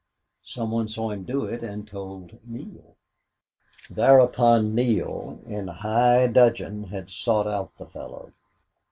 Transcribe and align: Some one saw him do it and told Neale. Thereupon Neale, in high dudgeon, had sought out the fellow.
Some 0.41 0.71
one 0.71 0.87
saw 0.87 1.11
him 1.11 1.25
do 1.25 1.45
it 1.45 1.63
and 1.63 1.87
told 1.87 2.39
Neale. 2.47 2.95
Thereupon 3.87 4.73
Neale, 4.73 5.39
in 5.45 5.67
high 5.67 6.25
dudgeon, 6.25 6.85
had 6.85 7.11
sought 7.11 7.45
out 7.45 7.77
the 7.77 7.85
fellow. 7.85 8.33